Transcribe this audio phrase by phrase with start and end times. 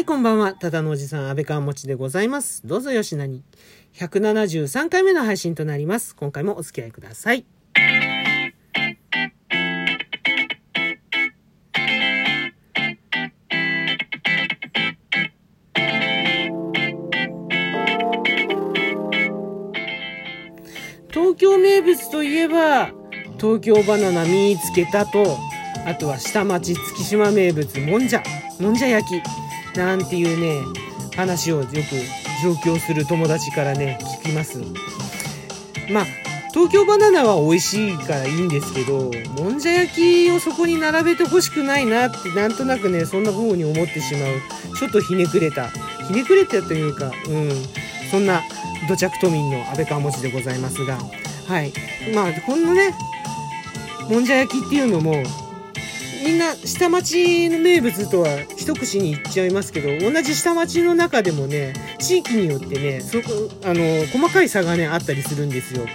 [0.00, 0.54] はい、こんばんは。
[0.54, 2.66] ただのおじさん、安倍川もちでございます。
[2.66, 3.42] どうぞよしなに。
[3.96, 6.16] 173回目の配信となります。
[6.16, 7.44] 今回もお付き合いください。
[21.10, 22.92] 東京名物といえば、
[23.38, 25.36] 東京バナナ見つけたと、
[25.84, 28.22] あとは下町月島名物もんじゃ、
[28.58, 29.22] もんじゃ焼き、
[29.76, 30.62] なんていうね、
[31.16, 31.72] 話をよく
[32.42, 34.58] 上京する友達からね、聞きます。
[35.90, 36.06] まあ、
[36.52, 44.76] 東京バナナは美味しいからいいんですけど、もんじゃ焼きをそこに並べてほしくないなって、なんとなくね、そんな風に思ってしまう。
[44.76, 45.68] ちょっとひねくれた。
[46.08, 47.50] ひねくれたというか、うん、
[48.10, 48.42] そんな
[48.88, 50.98] 土着都民の安倍川餅でございますが、
[51.46, 51.72] はい。
[52.14, 52.94] まあ、このね、
[54.08, 55.22] もんじゃ焼きっていうのも、
[56.24, 58.28] みんな下町の名物とは
[58.70, 65.86] 一口に言っちゃいますけど、同じ下町の中でもね、地域によってね、そこ、あの、細かい差がね、あったりするんですよ。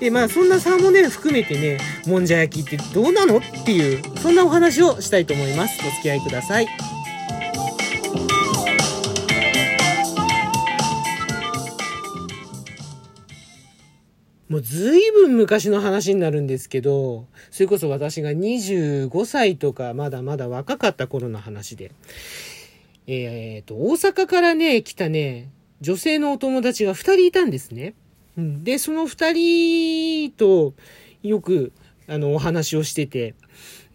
[0.00, 5.78] で、まあ、そんな差もね、含めてね、もんじゃ焼きってどうなのっていう、そんなお話をしたいと思います。
[5.80, 6.93] お付き合いください。
[14.48, 21.92] もうずいぶん昔の話になるんですけど、それこそ私が25歳とかまだまだ若かった頃の話で、
[23.06, 25.50] えっ、と、大阪からね、来たね、
[25.80, 27.94] 女性のお友達が2人いたんですね。
[28.36, 30.74] で、その2人と
[31.22, 31.72] よく、
[32.06, 33.34] あの、お話をしてて、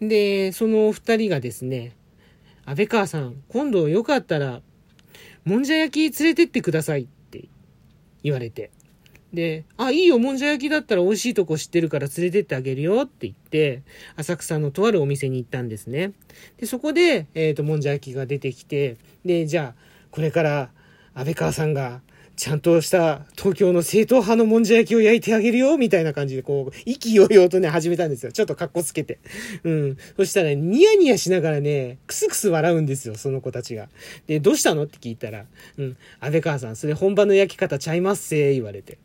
[0.00, 1.92] で、その2人がですね、
[2.64, 4.62] 安倍川さん、今度よかったら、
[5.44, 7.48] もんじゃ焼き連れてってくださいって
[8.22, 8.70] 言われて。
[9.32, 13.82] で、あ、いいよ、もんじゃ焼きだったら美味しいとこ知ってるから連れてってあげるよって言って、
[14.16, 16.12] 浅草のとあるお店に行ったんですね。
[16.58, 20.70] で、そこで、えっ、と、もんじゃ焼きが出てきて、で、じゃあ、これから、
[21.14, 22.02] 安倍川さんが、
[22.36, 28.32] ちゃんとした東京の正統派のもんじゃ焼きを焼いてあげるよ、みたいな感じで、こう、意気揚々とね、始めたんですよ。
[28.32, 29.18] ちょっと格好つけて。
[29.62, 29.96] うん。
[30.16, 33.90] そしたら、ニヤニヤしながらね、クスクス笑うんですよ、その子たちが。
[34.26, 34.84] で、どうしたの？
[34.84, 35.44] って聞いたら、
[35.76, 38.96] うん、安倍川さん、それ本場の焼き方ちゃいますせ、言われて。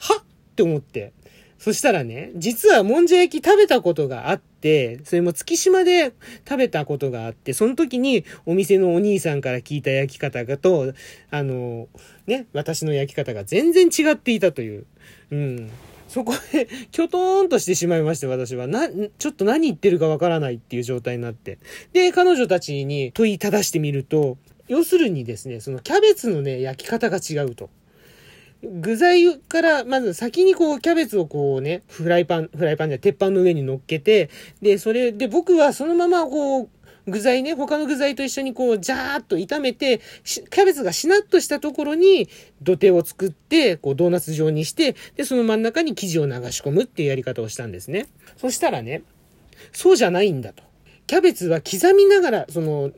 [0.00, 0.22] はっ？
[0.22, 0.24] っ
[0.56, 1.12] て思って。
[1.60, 6.14] そしたらね、実はもんじゃ焼き食べたことがあって、それも月島で
[6.48, 10.94] 食べたことがあって、その時にお店のお兄さんから聞いた焼き方がと、
[11.30, 11.88] あの、
[12.26, 14.86] ね、私の焼き方が全然違っていたという。
[15.32, 15.70] うん。
[16.08, 18.66] そこで、 きょとーんとしてしまいまして、私は。
[18.66, 21.58] な、ちょっと何言ってるかわからないっていう状態になって。
[21.92, 27.68] で、彼女たちに問いただしてみると、要するにですね、そのキャベツのね、焼き方が違うと。
[28.62, 34.28] 具材から、まず先にこう、キャベツをこうね、フライパン、フライパンじゃ鉄板の上に乗っけて、
[34.60, 36.68] で、それで僕はそのままこう、
[37.06, 42.28] 具材ね、他の具材と一緒にこう、ジャーっと炒めて、キャベツがしなっとしたところに
[42.62, 48.08] 土手を作って、こう、ドーナツ状にして、で、その真ん中に生地を流し込むっていうやり方をしたんですね。
[48.36, 49.02] そしたらね、
[49.72, 50.69] そうじゃないんだと。
[51.10, 52.92] キャベツは刻みながら、その、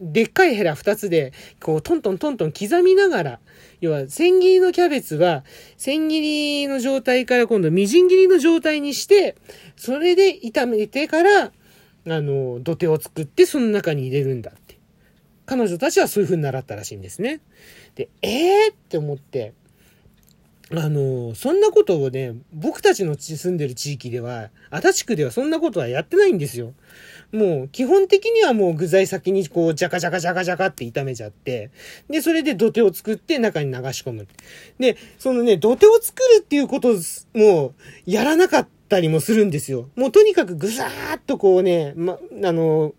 [0.00, 3.40] でっかいヘラ二つで、こう、トントントントン刻みながら、
[3.82, 5.44] 要は、千切りのキャベツは、
[5.76, 9.36] 千切りの状態から今度、みじん切りの状態にして、
[9.76, 11.52] それで炒めてから、あ
[12.06, 14.78] の、土手を作って、その中に入れるんだって。
[15.44, 17.42] 彼女たちはそういう風に習ったらしいんですね。
[17.94, 19.52] で、えーって思って、
[20.72, 26.74] あの、そんなことをね、僕たちの住んでる地域では、足立区ではそんなことはやってないんですよ。
[27.32, 31.70] もう、基本的にはもう具材先にこう、ジャカジャカジャカジャカって炒めちゃって、
[32.08, 34.26] で、それで土手を作って中に流し込む。
[34.78, 36.94] で、そのね、土手を作るっていうこと
[37.34, 37.74] もう、
[38.06, 39.88] やらなかったりもするんですよ。
[39.94, 42.94] もうとにかくぐさーっとこうね、ま、あの、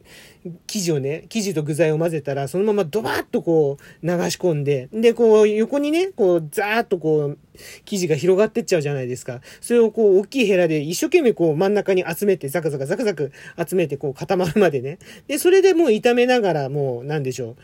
[0.68, 7.38] 生地をね、生地と具材を混ぜたら、そのままドバーッとこう流し込んで、で、こう横にね、こうザーッとこう
[7.85, 9.41] 生地が広がってっちゃうじゃないですか。
[9.59, 13.31] それをこう大きいヘラで一生懸命こう真ん中に集めて、ザクザクザクザク
[13.68, 14.98] 集めてこう固まるまでね。
[15.27, 17.56] で、それでもう炒めながらもうなんでしょ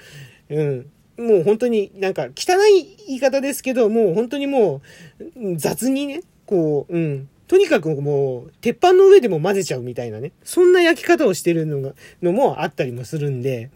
[0.50, 0.56] う。
[0.56, 0.92] うん。
[1.18, 4.82] もう本当になんか汚い言い方ですけど、もう本当にも
[5.36, 7.30] う雑にね、こう、うん。
[7.48, 10.32] とにかくもう、鉄板の上でも混ぜちゃうみたいなね。
[10.44, 13.70] そんな焼き方をしてるのが、のもあったりもするんで、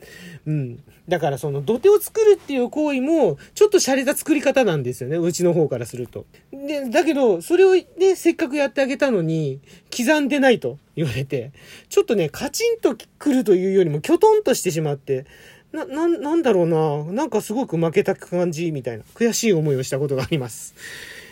[0.45, 0.83] うん。
[1.07, 5.17] だからその土手を作るっていう行為も、ちょっと洒落た作り方なんですよね。
[5.17, 6.25] うちの方からすると。
[6.51, 9.59] で、だけど、それをね、せっかくやってあげたのに、
[9.95, 11.51] 刻んでないと言われて、
[11.89, 15.25] ちょっとね、カチンとくるというよりも、きょとんとしてしまって、
[15.71, 17.03] な、な、なんだろうな。
[17.11, 20.75] なんかすごく負けた感じみたいな、悔しい思いをしたことがあります。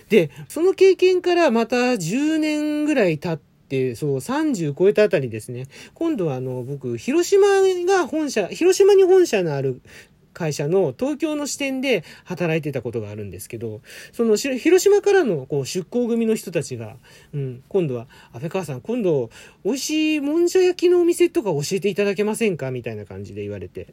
[0.09, 5.67] で、その経験からまた10年ぐらい経って、そう、30超えたあたりですね。
[5.94, 7.47] 今度はあの、僕、広島
[7.85, 9.81] が本社、広島に本社のある
[10.33, 13.81] 会社の東京の支店で働いてたことがあるんですけど、
[14.11, 16.95] その広島からのこう出向組の人たちが、
[17.33, 19.29] うん、今度は、安倍川さん、今度、
[19.63, 22.71] 美味しいもんじゃ焼きのお店とか教えていただけませんか？
[22.71, 23.87] みたいな感じで言われて。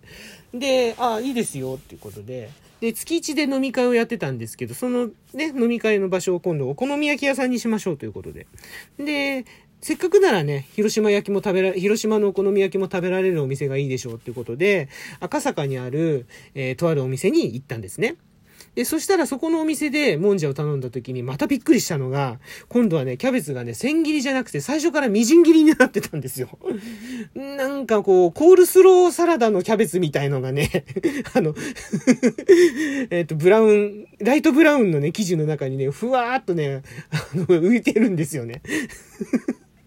[0.52, 2.50] で、あ、いいですよっていうことで、
[2.80, 8.46] で、月1で飲み会をやってたんですけど、そのね、飲み会の場所を今度お好み焼き屋さんにしましょうということで。
[8.98, 9.46] で、
[9.80, 14.88] せっかくならね、広島焼きも食べら、広島のお好み焼きも食べられるお店がいいでしょうっていうことで、
[15.20, 18.16] 赤坂にある、えー、とあるお店に行ったんですね。
[18.76, 22.38] で、そしたらそこのお店でもんじゃを頼んだ時にまたびっくりしたのが、
[22.68, 26.58] 今度はね、キャベツがね、千切りじゃなくて最初からみじん切りになってたんですよ。
[27.34, 30.84] なんかこう、コールスローサラダのキャベツみたいのがね、
[31.32, 31.54] あの
[33.08, 38.60] えっと、ブラウン、ライトブラウンのね、生地の中にね、ふわーっとね、あの、浮いてるんですよね。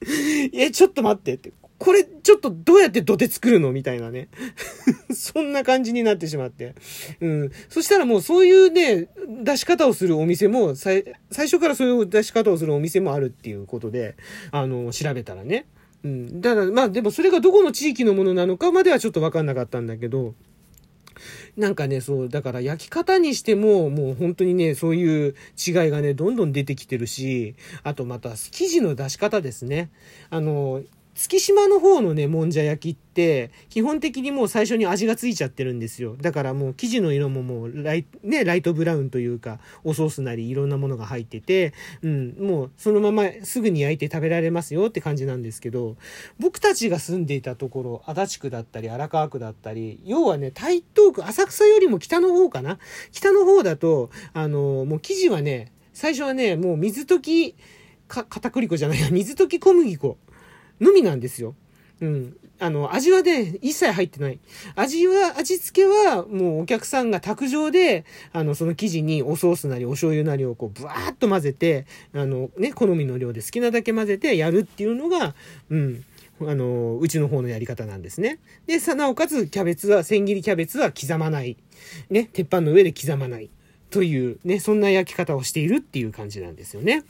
[0.53, 1.53] え、ちょっと待ってって。
[1.77, 4.27] これちょっとどうやって土手作るのみたいなね。
[5.13, 6.75] そんな感じになってしまって。
[7.21, 7.51] うん。
[7.69, 9.07] そしたらもうそういうね、
[9.43, 14.15] 出し方をするお店も、最初からそういう出し方をするお店もあるっていうことで、
[14.51, 15.67] あの、調べたらね。
[16.03, 16.41] うん。
[16.41, 20.35] ただ、まあでもそれがどこの地域のものなのかまではちょっとわかんなかったんだけど、
[21.57, 29.89] なんかね、そう、だから焼き方にしても、もう本当にね、そういう違いがね、どんどん出てきてるし、あとまた生地の出し方ですね。
[30.29, 30.81] あの、
[31.19, 36.15] 月島の方のね、もんじゃ焼きって、基本的にもう最初に味がついちゃってるんですよ。
[36.15, 41.73] だからもう生地の色ももうライ,、ね、ライトブラウンというか、おソースなりいろんなものが入ってて、
[42.03, 45.97] うん、もうそのまますぐに焼いて食べられますよって感じなんですけど、
[46.39, 52.79] 僕たちが住んでいたところ、足立区だったり荒川区だったり、要はね、台東区、浅草よりも北の方かな？
[53.11, 57.55] 北の方だと、あの、もう生地はね、最初はね、もう水溶き、
[58.07, 60.17] か、片栗粉じゃないや、水溶き小麦粉。
[60.79, 61.55] のみなんですよ。
[62.01, 62.37] うん。
[62.59, 64.39] あの、味はね、一切入ってない。
[64.75, 75.35] 味は、味付けは、もうお客さんが卓上で、あの、その生地におソースなりお醤油なりをこう、ブワーッと混ぜて、あの、ね、好みの量で好きなだけ混ぜてやるっていうのが、
[75.69, 76.03] うん。
[76.41, 78.39] あの、うちの方のやり方なんですね。
[78.65, 81.57] で、さ、なおかつ、キャベツは、千切りキャベツは刻まない。
[82.09, 83.49] ね、鉄板の上で刻まない。
[83.89, 87.03] という、ね、そんな焼き方をしているっていう感じなんですよね。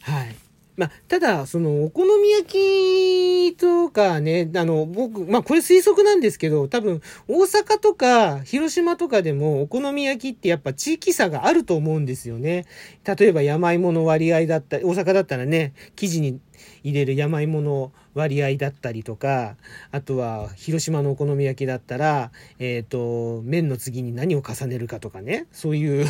[0.00, 0.34] はい。
[0.76, 12.64] まあ、ただ、その、お好み焼きとかね、あの、僕、まあ、これ推測なんですけど、多分、大阪とか、広島とかでも、お好み焼きってやっぱ地域差があると思うんですよね。
[13.04, 16.40] 例えば、山芋の割合だった、大阪だったらね、生地に
[16.82, 19.56] 入れる山芋の割合だったりとか、
[19.90, 26.06] あとは広島のお好み焼きだったら、えっ、ー、と、麺の次に何を重ねるかとかね、そういう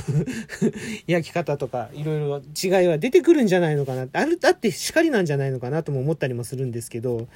[1.07, 4.09] 焼き方とか、いろいろ違いは出てくるんじゃないのかな。
[4.13, 7.29] ある、だってしかりなんじゃないのかなとも思ったりもするんですけど、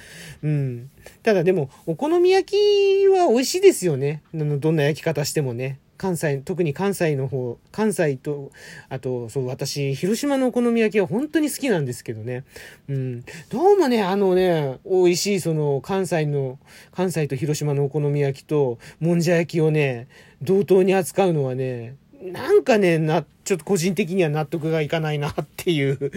[0.42, 0.90] うん。
[1.22, 4.22] ただでも、お好み焼きは美味しいですよね。
[4.34, 5.78] どんな焼き方してもね。
[5.96, 8.50] 関西、特に関西の方、関西と、
[8.88, 12.44] あと、そう、私、広島のお好み焼きは本当に好きなんですけどね。
[12.88, 13.24] うん。
[13.50, 16.58] どうもね、あのね、美味しい、その、関西の、
[16.92, 20.08] 関西と広島のお好み焼きと、もんじゃ焼きをね、
[20.42, 26.10] 同等に扱うのはね、なんかね、な、ちょっと個人的には納得がいかないなっていう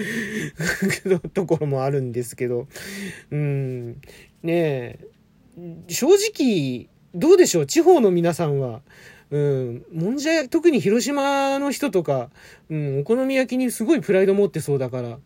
[1.34, 2.68] ところもあるんですけど、
[3.32, 3.98] うん、ね
[4.44, 5.00] え、
[5.88, 7.66] 正直、どうでしょう？
[7.66, 8.82] 地方の皆さんは、
[9.32, 12.30] うん、もんじゃ、特に広島の人とか、
[12.70, 15.20] うん、お好み焼きにすごいプライド持ってそうだから、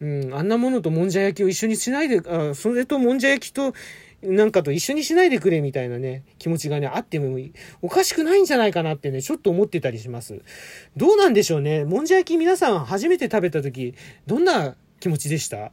[0.00, 3.74] うん、あんなものともんじゃ焼きを一緒にしないで、あそれともんじゃ焼きと、
[4.22, 7.38] なんかと一緒にしないでくれみたいなね、気持ちがね、あっても
[7.82, 10.40] おかしくないんじゃないかなってね、ちょっと思ってたりします。
[10.96, 11.84] どうなんでしょうね。
[11.84, 13.94] もんじゃ焼き皆さん初めて食べた時、
[14.26, 15.72] どんな気持ちでした？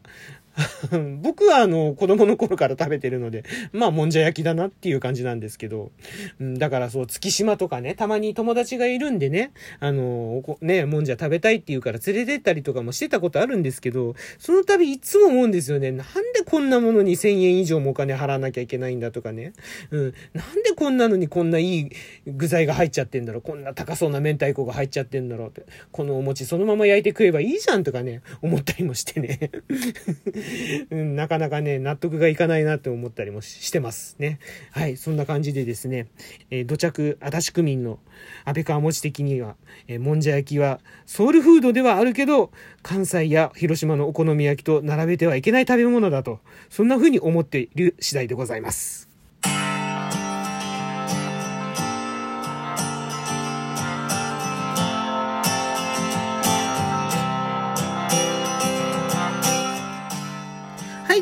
[1.22, 5.92] 僕はあの、子供の頃から食べてるので、まあ、もんじゃ焼きだなっていう感じなんですけど、
[6.40, 15.92] うん、だからそう、月島とかね、たまに友達がいるんでね、あの、ね、もんじゃ食べたいって言うから連れてったりとかもしてたことあるんですけど、その度いつも思うんですよね。
[15.92, 19.54] なんでこんなものに1000円以上もお金払わなきゃいけないんだとかね。
[19.92, 21.90] うん、なんでこんなのにこんないい
[22.26, 23.42] 具材が入っちゃってんだろう。
[23.42, 25.66] こんな高そうな明太子が入っちゃってんだろうって。
[25.92, 29.52] このお餅そのまま焼いて食えばいいじゃんとかね、思ったりもしてね。
[30.92, 34.40] うん、なかなかね、納得がいかないなって思ったりもしてますね。
[34.72, 36.08] はい、そんな感じでですね、
[36.50, 38.00] えー、土着足立区民の
[38.46, 39.56] 安倍川餅的には、
[39.88, 42.52] えー、もんじゃ焼きはソウルフードではあるけど、
[42.82, 46.40] 関西や広島のお好み焼きと並べてはいけない食べ物だと、
[46.70, 49.07] そんな風に思っている次第でございます。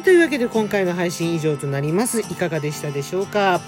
[0.05, 2.21] というわけで今回の配信以上となります。
[2.21, 3.59] いかがでしたでしょうか？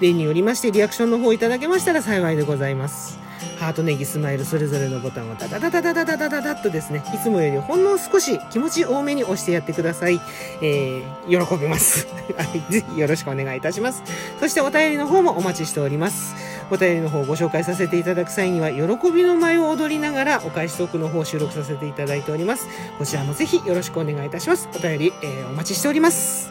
[0.00, 3.18] 例によりましてリアクションの方いただけましたら幸いでございます。
[3.60, 10.18] ハートネギスマイルそれぞれのボタンをダダダダダダダダダダッとですね、いつもよりほんの少し気持ち多めに押してやってください。
[10.62, 12.06] えー、喜びます。
[12.70, 14.02] ぜひよろしくお願いいたします。
[14.40, 16.34] そしてお便りの方もお待ちしております。
[16.70, 22.66] お便りの方をご紹介させていただく際には、喜びの舞を踊りながらお返しトークの方を収録させていただいております。
[22.98, 24.70] こちらもぜひよろしくお願いいたします。
[24.74, 26.50] お便り、えー、お待ちしております。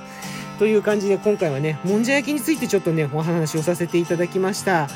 [0.59, 4.87] という感じで今回はね、もんじゃ焼きについてちょっとね、お話をさせていただきました。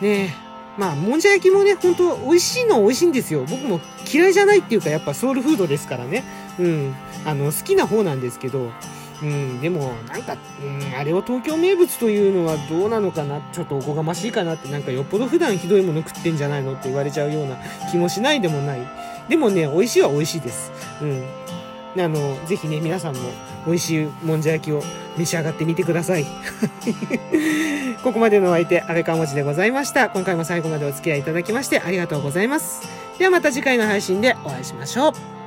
[0.00, 0.47] ね
[0.78, 3.44] まあ、もんじゃ焼きもね、ほんと美味しいのは美味しいんですよ。
[3.44, 3.80] 僕も
[4.10, 6.24] 嫌いじゃないっていうか、やっぱソウルフードですからね。
[6.58, 6.94] うん。
[7.24, 8.70] あの、好きな方なんですけど、
[9.20, 17.56] うん、でも、なんか、うん、あれを東京名物というのはどうなのかな、ちょっとおこがましいかなって、なんかよっぽど普段ひどいもの食ってんじゃないのって言われちゃうような
[17.90, 18.80] 気もしないでもない。
[19.28, 20.70] でもね、美味しいは美味しいです。
[21.02, 21.24] うん。
[21.96, 23.20] あの、ぜひね、皆さんも
[23.66, 24.82] 美味しいもんじゃ焼きを
[25.16, 26.26] 召し上がってみてください。
[28.02, 30.10] ここまでのお相手、安倍川文字でございました。
[30.10, 32.82] 今回も最後までお付き合いいただきましてありがとうございます。
[33.18, 35.37] ではまた次回の配信でお会いしましょう。